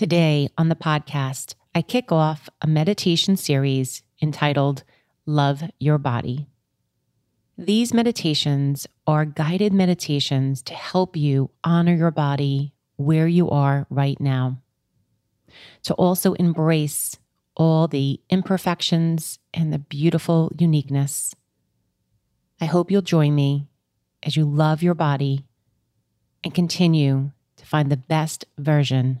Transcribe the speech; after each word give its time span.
Today 0.00 0.48
on 0.56 0.70
the 0.70 0.74
podcast, 0.74 1.56
I 1.74 1.82
kick 1.82 2.10
off 2.10 2.48
a 2.62 2.66
meditation 2.66 3.36
series 3.36 4.02
entitled 4.22 4.82
Love 5.26 5.64
Your 5.78 5.98
Body. 5.98 6.46
These 7.58 7.92
meditations 7.92 8.86
are 9.06 9.26
guided 9.26 9.74
meditations 9.74 10.62
to 10.62 10.72
help 10.72 11.18
you 11.18 11.50
honor 11.64 11.94
your 11.94 12.10
body 12.10 12.72
where 12.96 13.28
you 13.28 13.50
are 13.50 13.86
right 13.90 14.18
now, 14.18 14.62
to 15.82 15.92
also 15.96 16.32
embrace 16.32 17.18
all 17.54 17.86
the 17.86 18.22
imperfections 18.30 19.38
and 19.52 19.70
the 19.70 19.80
beautiful 19.80 20.50
uniqueness. 20.58 21.34
I 22.58 22.64
hope 22.64 22.90
you'll 22.90 23.02
join 23.02 23.34
me 23.34 23.68
as 24.22 24.34
you 24.34 24.46
love 24.46 24.82
your 24.82 24.94
body 24.94 25.44
and 26.42 26.54
continue 26.54 27.32
to 27.56 27.66
find 27.66 27.92
the 27.92 27.98
best 27.98 28.46
version 28.56 29.20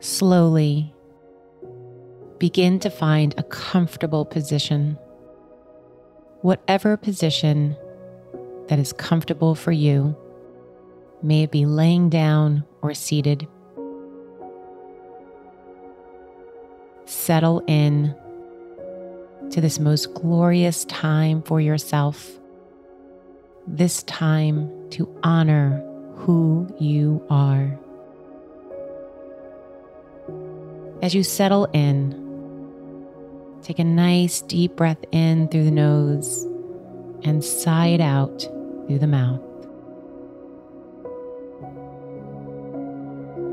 Slowly 0.00 0.94
begin 2.38 2.78
to 2.80 2.90
find 2.90 3.34
a 3.36 3.42
comfortable 3.42 4.24
position. 4.24 4.96
Whatever 6.42 6.96
position 6.96 7.76
that 8.68 8.78
is 8.78 8.92
comfortable 8.92 9.56
for 9.56 9.72
you, 9.72 10.16
may 11.20 11.42
it 11.42 11.50
be 11.50 11.66
laying 11.66 12.10
down 12.10 12.64
or 12.80 12.94
seated. 12.94 13.48
Settle 17.06 17.62
in 17.66 18.14
to 19.50 19.60
this 19.60 19.80
most 19.80 20.14
glorious 20.14 20.84
time 20.84 21.42
for 21.42 21.60
yourself, 21.60 22.38
this 23.66 24.04
time 24.04 24.70
to 24.90 25.12
honor 25.24 25.82
who 26.14 26.72
you 26.78 27.24
are. 27.30 27.78
As 31.00 31.14
you 31.14 31.22
settle 31.22 31.66
in, 31.72 32.10
take 33.62 33.78
a 33.78 33.84
nice 33.84 34.40
deep 34.40 34.74
breath 34.74 34.98
in 35.12 35.46
through 35.46 35.62
the 35.64 35.70
nose 35.70 36.42
and 37.22 37.44
sigh 37.44 37.86
it 37.86 38.00
out 38.00 38.40
through 38.88 38.98
the 38.98 39.06
mouth. 39.06 39.40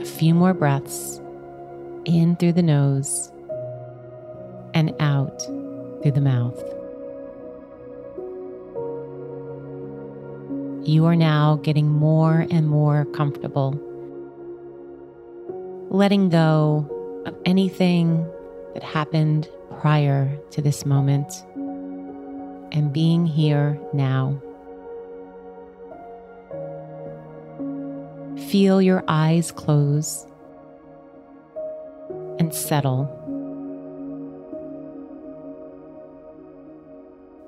A 0.00 0.04
few 0.06 0.32
more 0.32 0.54
breaths 0.54 1.20
in 2.06 2.36
through 2.36 2.54
the 2.54 2.62
nose 2.62 3.30
and 4.72 4.94
out 4.98 5.42
through 6.02 6.12
the 6.12 6.22
mouth. 6.22 6.58
You 10.88 11.04
are 11.04 11.16
now 11.16 11.56
getting 11.56 11.90
more 11.90 12.46
and 12.50 12.66
more 12.66 13.04
comfortable, 13.06 13.78
letting 15.90 16.30
go 16.30 16.90
of 17.26 17.36
anything 17.44 18.26
that 18.72 18.82
happened 18.82 19.48
prior 19.80 20.38
to 20.52 20.62
this 20.62 20.86
moment 20.86 21.44
and 22.72 22.92
being 22.92 23.26
here 23.26 23.78
now. 23.92 24.40
Feel 28.48 28.80
your 28.80 29.02
eyes 29.08 29.50
close 29.50 30.24
and 32.38 32.54
settle. 32.54 33.12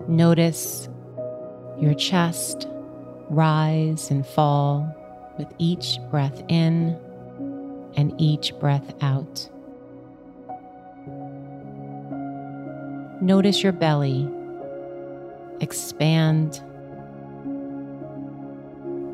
Notice 0.09 0.89
your 1.79 1.95
chest 1.95 2.67
rise 3.31 4.11
and 4.11 4.27
fall 4.27 4.93
with 5.39 5.49
each 5.59 5.99
breath 6.11 6.43
in 6.49 6.99
and 7.97 8.13
each 8.19 8.59
breath 8.59 8.95
out. 9.03 9.49
Notice 13.29 13.63
your 13.63 13.73
belly. 13.73 14.27
Expand, 15.61 16.63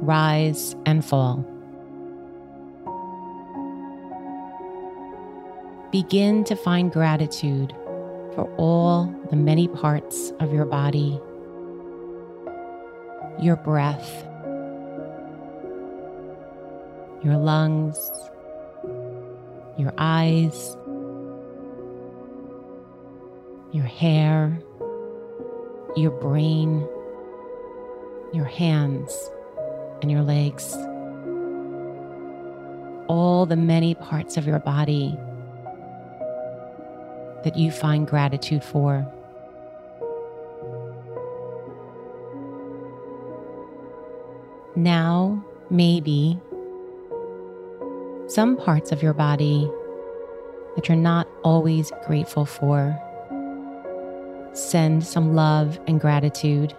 rise, 0.07 0.77
and 0.87 1.05
fall. 1.05 1.45
Begin 5.91 6.45
to 6.45 6.55
find 6.55 6.93
gratitude 6.93 7.73
for 8.37 8.49
all 8.57 9.13
the 9.31 9.37
many 9.37 9.67
parts 9.67 10.33
of 10.39 10.53
your 10.53 10.67
body, 10.67 11.21
your 13.41 13.57
breath, 13.57 14.25
your 17.25 17.37
lungs, 17.37 18.13
your 19.77 19.93
eyes 19.99 20.77
your 23.75 23.85
hair, 23.85 24.57
your 25.97 26.13
brain, 26.13 26.87
your 28.33 28.45
hands, 28.45 29.33
and 30.01 30.13
your 30.13 30.23
legs. 30.23 30.75
All 33.09 33.47
the 33.47 33.57
many 33.57 33.97
parts 33.97 34.37
of 34.37 34.47
your 34.47 34.61
body 34.61 35.19
that 37.43 37.57
you 37.57 37.73
find 37.73 38.07
gratitude 38.07 38.63
for. 38.63 39.05
Now, 44.77 45.45
maybe 45.69 46.39
some 48.29 48.57
parts 48.57 48.93
of 48.93 49.03
your 49.03 49.15
body 49.15 49.69
that 50.77 50.89
you're 50.89 50.97
not 50.97 51.27
always 51.43 51.91
grateful 52.07 52.45
for 52.45 52.97
send 54.55 55.05
some 55.05 55.35
love 55.35 55.79
and 55.87 56.01
gratitude 56.01 56.75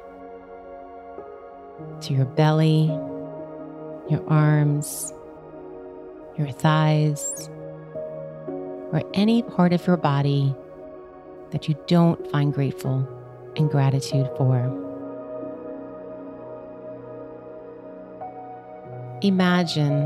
to 2.01 2.13
your 2.13 2.25
belly, 2.25 2.85
your 4.09 4.23
arms, 4.27 5.13
your 6.37 6.49
thighs, 6.51 7.49
or 8.91 9.03
any 9.13 9.43
part 9.43 9.73
of 9.73 9.85
your 9.85 9.97
body 9.97 10.55
that 11.51 11.67
you 11.67 11.75
don't 11.87 12.29
find 12.31 12.53
grateful 12.53 13.07
and 13.57 13.69
gratitude 13.69 14.29
for. 14.37 14.81
Imagine 19.21 20.03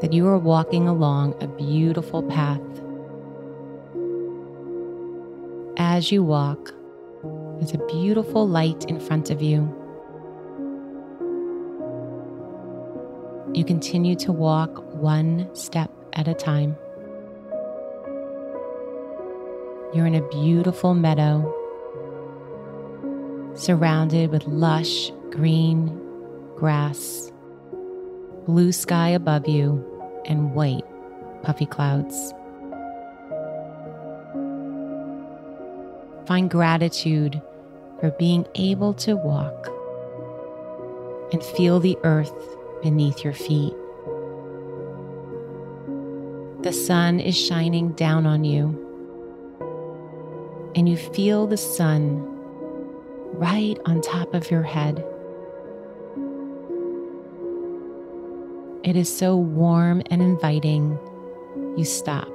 that 0.00 0.12
you 0.12 0.26
are 0.26 0.38
walking 0.38 0.86
along 0.86 1.34
a 1.42 1.46
beautiful 1.46 2.22
path 2.22 2.60
as 5.94 6.10
you 6.10 6.24
walk, 6.24 6.74
there's 7.56 7.72
a 7.72 7.86
beautiful 7.86 8.48
light 8.48 8.84
in 8.86 8.98
front 8.98 9.30
of 9.30 9.40
you. 9.40 9.60
You 13.54 13.64
continue 13.64 14.16
to 14.16 14.32
walk 14.32 14.82
one 14.94 15.48
step 15.54 15.92
at 16.14 16.26
a 16.26 16.34
time. 16.34 16.76
You're 19.94 20.06
in 20.06 20.16
a 20.16 20.28
beautiful 20.30 20.94
meadow 20.94 21.54
surrounded 23.54 24.32
with 24.32 24.44
lush 24.48 25.12
green 25.30 25.96
grass, 26.56 27.30
blue 28.46 28.72
sky 28.72 29.10
above 29.10 29.46
you, 29.46 29.68
and 30.26 30.54
white 30.54 30.82
puffy 31.44 31.66
clouds. 31.66 32.34
Find 36.26 36.50
gratitude 36.50 37.42
for 38.00 38.10
being 38.12 38.46
able 38.54 38.94
to 38.94 39.14
walk 39.14 39.68
and 41.32 41.42
feel 41.42 41.80
the 41.80 41.98
earth 42.02 42.32
beneath 42.82 43.22
your 43.22 43.34
feet. 43.34 43.74
The 46.62 46.72
sun 46.72 47.20
is 47.20 47.36
shining 47.36 47.92
down 47.92 48.26
on 48.26 48.42
you, 48.44 48.80
and 50.74 50.88
you 50.88 50.96
feel 50.96 51.46
the 51.46 51.58
sun 51.58 52.22
right 53.34 53.78
on 53.84 54.00
top 54.00 54.32
of 54.32 54.50
your 54.50 54.62
head. 54.62 55.04
It 58.82 58.96
is 58.96 59.14
so 59.14 59.36
warm 59.36 60.02
and 60.10 60.22
inviting, 60.22 60.98
you 61.76 61.84
stop 61.84 62.28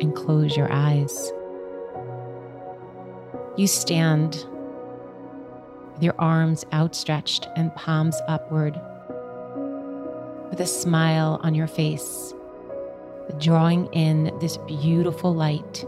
and 0.00 0.12
close 0.14 0.56
your 0.56 0.72
eyes. 0.72 1.32
You 3.58 3.66
stand 3.66 4.46
with 5.92 6.00
your 6.00 6.14
arms 6.16 6.64
outstretched 6.72 7.48
and 7.56 7.74
palms 7.74 8.14
upward, 8.28 8.80
with 10.48 10.60
a 10.60 10.66
smile 10.66 11.40
on 11.42 11.56
your 11.56 11.66
face, 11.66 12.32
drawing 13.38 13.86
in 13.86 14.32
this 14.38 14.58
beautiful 14.58 15.34
light 15.34 15.84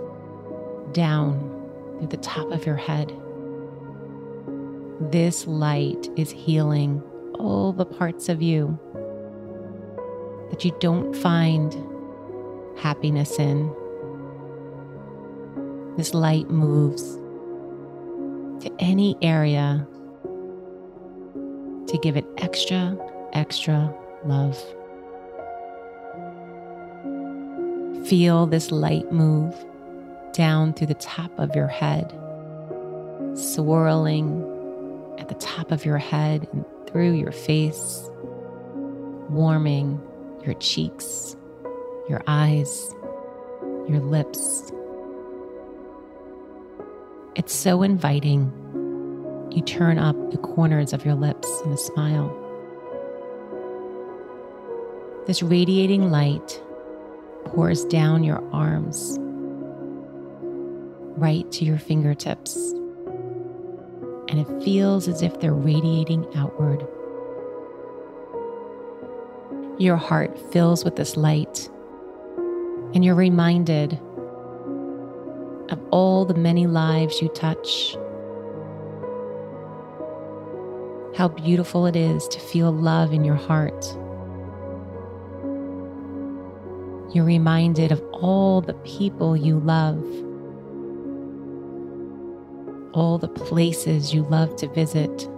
down 0.90 1.38
through 1.96 2.08
the 2.08 2.16
top 2.16 2.50
of 2.50 2.66
your 2.66 2.74
head. 2.74 3.16
This 5.12 5.46
light 5.46 6.08
is 6.16 6.32
healing 6.32 7.00
all 7.38 7.72
the 7.72 7.86
parts 7.86 8.28
of 8.28 8.42
you 8.42 8.76
that 10.50 10.64
you 10.64 10.76
don't 10.80 11.14
find 11.14 11.72
happiness 12.76 13.38
in. 13.38 13.72
This 15.96 16.14
light 16.14 16.50
moves 16.50 17.19
to 18.60 18.70
any 18.78 19.16
area 19.22 19.86
to 21.86 21.98
give 22.02 22.16
it 22.16 22.24
extra, 22.38 22.96
extra 23.32 23.92
love. 24.24 24.56
Feel 28.06 28.46
this 28.46 28.70
light 28.70 29.10
move 29.12 29.54
down 30.32 30.72
through 30.72 30.86
the 30.86 30.94
top 30.94 31.30
of 31.38 31.54
your 31.54 31.66
head, 31.66 32.10
swirling 33.34 34.46
at 35.18 35.28
the 35.28 35.34
top 35.36 35.72
of 35.72 35.84
your 35.84 35.98
head 35.98 36.46
and 36.52 36.64
through 36.86 37.12
your 37.12 37.32
face, 37.32 38.08
warming 39.28 40.00
your 40.44 40.54
cheeks, 40.54 41.36
your 42.08 42.22
eyes, 42.26 42.94
your 43.88 44.00
lips. 44.00 44.72
So 47.50 47.82
inviting. 47.82 48.52
You 49.50 49.60
turn 49.62 49.98
up 49.98 50.14
the 50.30 50.38
corners 50.38 50.92
of 50.92 51.04
your 51.04 51.16
lips 51.16 51.48
in 51.64 51.72
a 51.72 51.76
smile. 51.76 52.30
This 55.26 55.42
radiating 55.42 56.12
light 56.12 56.62
pours 57.46 57.84
down 57.86 58.22
your 58.22 58.40
arms, 58.54 59.18
right 61.18 61.50
to 61.50 61.64
your 61.64 61.78
fingertips, 61.78 62.54
and 64.28 64.38
it 64.38 64.62
feels 64.62 65.08
as 65.08 65.20
if 65.20 65.40
they're 65.40 65.52
radiating 65.52 66.24
outward 66.36 66.86
your 69.80 69.96
heart 69.96 70.38
fills 70.52 70.84
with 70.84 70.94
this 70.96 71.16
light, 71.16 71.70
and 72.94 73.02
you're 73.02 73.14
reminded 73.14 73.98
all 75.90 76.24
the 76.24 76.34
many 76.34 76.66
lives 76.66 77.20
you 77.20 77.28
touch. 77.28 77.96
How 81.16 81.28
beautiful 81.28 81.86
it 81.86 81.96
is 81.96 82.26
to 82.28 82.40
feel 82.40 82.72
love 82.72 83.12
in 83.12 83.24
your 83.24 83.34
heart. 83.34 83.84
You're 87.14 87.24
reminded 87.24 87.92
of 87.92 88.00
all 88.12 88.60
the 88.60 88.74
people 88.74 89.36
you 89.36 89.58
love, 89.58 90.04
all 92.94 93.18
the 93.18 93.28
places 93.28 94.14
you 94.14 94.22
love 94.22 94.56
to 94.56 94.68
visit. 94.68 95.28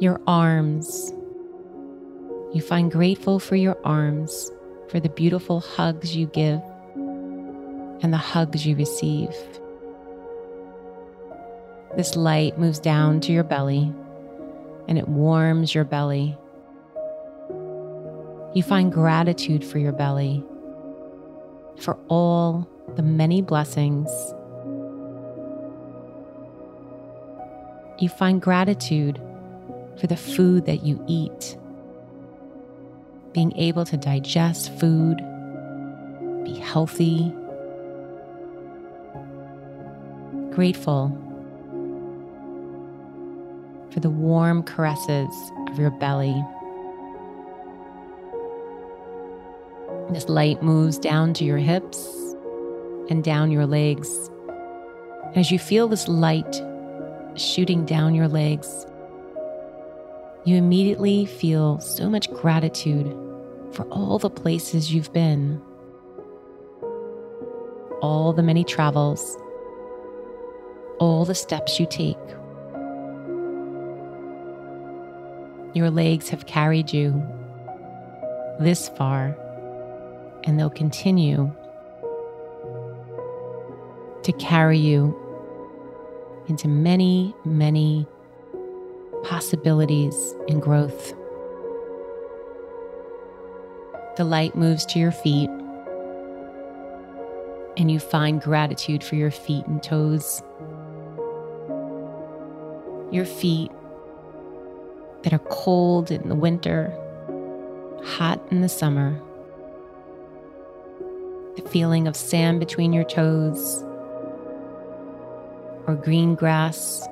your 0.00 0.18
arms. 0.26 1.12
You 2.52 2.60
find 2.60 2.90
grateful 2.90 3.38
for 3.38 3.56
your 3.56 3.76
arms, 3.84 4.50
for 4.88 4.98
the 4.98 5.08
beautiful 5.08 5.60
hugs 5.60 6.16
you 6.16 6.26
give 6.26 6.60
and 8.02 8.12
the 8.12 8.18
hugs 8.18 8.66
you 8.66 8.74
receive. 8.74 9.30
This 11.96 12.16
light 12.16 12.58
moves 12.58 12.78
down 12.78 13.20
to 13.20 13.32
your 13.32 13.44
belly 13.44 13.92
and 14.88 14.98
it 14.98 15.08
warms 15.08 15.74
your 15.74 15.84
belly. 15.84 16.36
You 18.52 18.64
find 18.64 18.92
gratitude 18.92 19.64
for 19.64 19.78
your 19.78 19.92
belly, 19.92 20.44
for 21.78 21.96
all 22.08 22.68
the 22.96 23.02
many 23.02 23.42
blessings. 23.42 24.08
You 28.00 28.08
find 28.08 28.42
gratitude 28.42 29.20
for 30.00 30.08
the 30.08 30.16
food 30.16 30.66
that 30.66 30.82
you 30.82 31.04
eat, 31.06 31.56
being 33.32 33.56
able 33.56 33.84
to 33.84 33.96
digest 33.96 34.72
food, 34.78 35.16
be 36.44 36.54
healthy, 36.54 37.32
grateful 40.50 41.16
for 43.90 44.00
the 44.00 44.10
warm 44.10 44.62
caresses 44.62 45.28
of 45.68 45.78
your 45.78 45.90
belly. 45.90 46.34
This 50.10 50.28
light 50.28 50.62
moves 50.62 50.98
down 50.98 51.34
to 51.34 51.44
your 51.44 51.58
hips 51.58 52.04
and 53.08 53.22
down 53.22 53.50
your 53.50 53.66
legs. 53.66 54.30
As 55.36 55.52
you 55.52 55.58
feel 55.58 55.86
this 55.86 56.08
light 56.08 56.62
shooting 57.36 57.84
down 57.84 58.14
your 58.14 58.26
legs, 58.26 58.86
you 60.44 60.56
immediately 60.56 61.26
feel 61.26 61.78
so 61.80 62.08
much 62.08 62.30
gratitude 62.32 63.06
for 63.72 63.84
all 63.86 64.18
the 64.18 64.30
places 64.30 64.92
you've 64.92 65.12
been, 65.12 65.60
all 68.00 68.32
the 68.32 68.42
many 68.42 68.64
travels, 68.64 69.36
all 70.98 71.24
the 71.24 71.34
steps 71.34 71.78
you 71.78 71.86
take. 71.90 72.16
Your 75.74 75.90
legs 75.90 76.30
have 76.30 76.46
carried 76.46 76.92
you 76.92 77.22
this 78.58 78.88
far, 78.88 79.36
and 80.44 80.58
they'll 80.58 80.70
continue 80.70 81.54
to 84.22 84.32
carry 84.32 84.78
you 84.78 85.16
into 86.48 86.66
many, 86.66 87.34
many 87.44 88.06
possibilities 89.24 90.34
and 90.48 90.60
growth. 90.60 91.14
The 94.16 94.24
light 94.24 94.54
moves 94.54 94.84
to 94.86 94.98
your 94.98 95.12
feet, 95.12 95.48
and 97.76 97.90
you 97.90 97.98
find 97.98 98.40
gratitude 98.40 99.02
for 99.04 99.16
your 99.16 99.30
feet 99.30 99.66
and 99.66 99.82
toes. 99.82 100.42
Your 103.10 103.24
feet 103.24 103.70
that 105.22 105.32
are 105.32 105.38
cold 105.50 106.10
in 106.10 106.28
the 106.28 106.34
winter, 106.34 106.92
hot 108.04 108.40
in 108.50 108.60
the 108.60 108.68
summer. 108.68 109.20
The 111.56 111.68
feeling 111.68 112.06
of 112.06 112.16
sand 112.16 112.60
between 112.60 112.92
your 112.92 113.04
toes, 113.04 113.82
or 115.86 115.94
green 115.94 116.34
grass, 116.34 117.06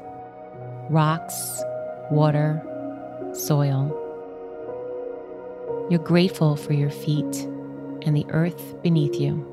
rocks, 0.90 1.62
water, 2.10 2.62
soil. 3.34 3.94
You're 5.90 6.00
grateful 6.00 6.56
for 6.56 6.72
your 6.72 6.90
feet 6.90 7.46
and 8.02 8.16
the 8.16 8.26
earth 8.30 8.82
beneath 8.82 9.18
you. 9.20 9.44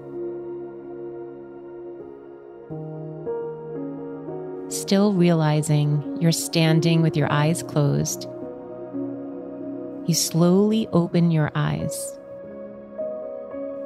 Still 4.70 5.14
realizing 5.14 6.18
you're 6.20 6.32
standing 6.32 7.02
with 7.02 7.16
your 7.16 7.32
eyes 7.32 7.64
closed, 7.64 8.28
you 10.06 10.14
slowly 10.14 10.88
open 10.92 11.32
your 11.32 11.52
eyes. 11.56 12.20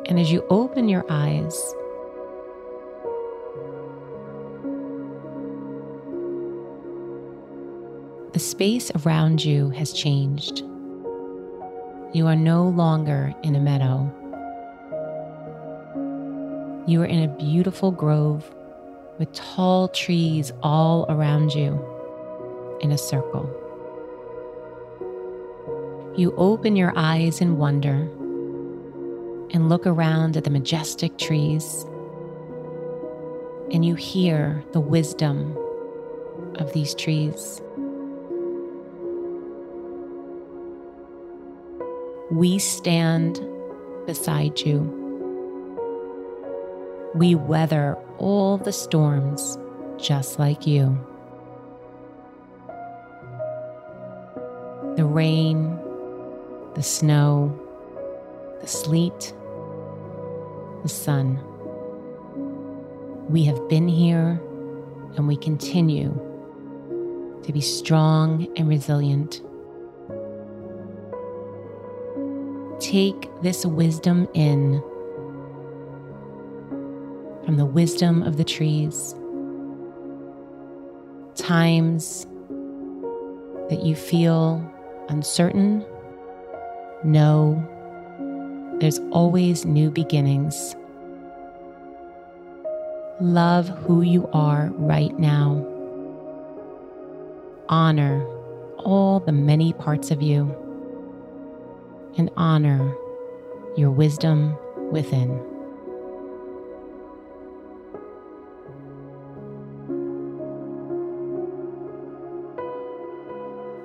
And 0.08 0.20
as 0.20 0.32
you 0.32 0.46
open 0.50 0.90
your 0.90 1.06
eyes, 1.10 1.56
The 8.32 8.40
space 8.40 8.92
around 8.92 9.44
you 9.44 9.72
has 9.72 9.92
changed. 9.92 10.60
You 12.14 12.28
are 12.28 12.36
no 12.36 12.68
longer 12.68 13.34
in 13.42 13.56
a 13.56 13.60
meadow. 13.60 14.06
You 16.86 17.02
are 17.02 17.06
in 17.06 17.24
a 17.24 17.36
beautiful 17.40 17.92
grove 17.92 18.48
with 19.18 19.34
tall 19.34 19.88
trees 19.88 20.52
all 20.62 21.08
around 21.10 21.56
you, 21.56 21.84
in 22.82 22.92
a 22.92 23.00
circle. 23.00 23.50
You 26.16 26.36
open 26.38 26.76
your 26.76 26.94
eyes 26.96 27.42
in 27.42 27.58
wonder 27.58 28.08
and 29.52 29.70
look 29.70 29.88
around 29.88 30.38
at 30.38 30.44
the 30.44 30.52
majestic 30.52 31.18
trees, 31.18 31.84
and 33.72 33.84
you 33.84 33.96
hear 33.96 34.64
the 34.72 34.80
wisdom 34.80 35.58
of 36.56 36.72
these 36.74 36.94
trees. 36.94 37.60
We 42.32 42.60
stand 42.60 43.44
beside 44.06 44.60
you. 44.60 44.82
We 47.16 47.34
weather 47.34 47.98
all 48.20 48.60
the 48.60 48.72
storms 48.72 49.58
just 49.98 50.38
like 50.38 50.68
you. 50.68 50.96
The 54.96 55.06
rain, 55.06 55.76
the 56.76 56.84
snow, 56.84 57.60
the 58.62 58.68
sleet, 58.68 59.34
the 60.84 60.90
sun. 60.90 61.40
We 63.28 63.44
have 63.46 63.68
been 63.70 63.88
here 63.88 64.40
and 65.16 65.28
we 65.28 65.36
continue 65.36 66.12
to 67.44 67.52
be 67.52 67.62
strong 67.62 68.48
and 68.56 68.70
resilient. 68.70 69.42
Take 72.90 73.30
this 73.44 73.68
wisdom 73.68 74.28
in 74.34 74.82
from 77.46 77.56
the 77.56 77.66
wisdom 77.66 78.24
of 78.24 78.38
the 78.38 78.44
trees. 78.44 79.14
Times 81.36 82.26
that 83.70 83.84
you 83.84 83.96
feel 83.96 84.68
uncertain, 85.08 85.86
know 87.04 87.64
there's 88.80 88.98
always 89.12 89.66
new 89.66 89.92
beginnings. 89.92 90.76
Love 93.22 93.68
who 93.68 94.02
you 94.02 94.28
are 94.34 94.72
right 94.78 95.20
now. 95.20 95.64
Honor 97.70 98.26
all 98.80 99.20
the 99.20 99.32
many 99.32 99.74
parts 99.74 100.10
of 100.10 100.24
you 100.24 100.48
and 102.18 102.30
honor 102.38 102.96
your 103.78 103.92
wisdom 103.92 104.58
within. 104.92 105.40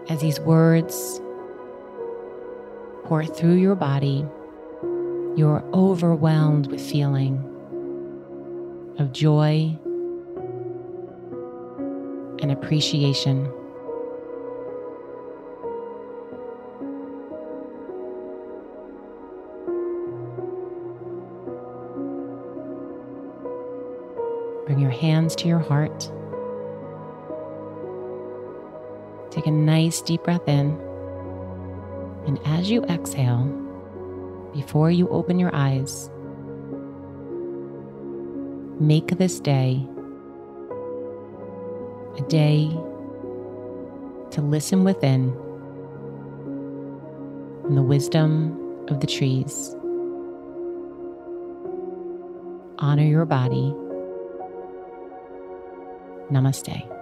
As 0.08 0.20
these 0.20 0.38
words 0.40 1.20
pour 3.04 3.24
through 3.24 3.54
your 3.54 3.74
body, 3.74 4.24
you're 5.36 5.64
overwhelmed 5.72 6.68
with 6.68 6.80
feeling 6.80 7.38
of 8.98 9.12
joy 9.12 9.76
and 12.40 12.52
appreciation. 12.52 13.52
Bring 24.74 24.82
your 24.82 24.90
hands 24.90 25.36
to 25.36 25.46
your 25.46 25.60
heart. 25.60 26.10
Take 29.30 29.46
a 29.46 29.52
nice 29.52 30.00
deep 30.02 30.24
breath 30.24 30.48
in. 30.48 30.76
And 32.26 32.40
as 32.44 32.68
you 32.68 32.82
exhale, 32.86 33.44
before 34.52 34.90
you 34.90 35.08
open 35.10 35.38
your 35.38 35.54
eyes, 35.54 36.10
make 38.80 39.16
this 39.16 39.38
day 39.38 39.86
a 42.18 42.22
day 42.22 42.66
to 44.32 44.42
listen 44.42 44.82
within 44.82 45.30
from 47.62 47.76
the 47.76 47.82
wisdom 47.82 48.58
of 48.88 48.98
the 48.98 49.06
trees. 49.06 49.76
Honor 52.80 53.04
your 53.04 53.24
body. 53.24 53.72
Namaste. 56.30 56.93